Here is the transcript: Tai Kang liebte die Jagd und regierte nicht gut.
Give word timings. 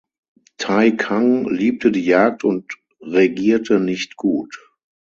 Tai 0.57 0.89
Kang 0.95 1.47
liebte 1.53 1.91
die 1.91 2.03
Jagd 2.03 2.43
und 2.43 2.73
regierte 3.01 3.79
nicht 3.79 4.15
gut. 4.15 4.59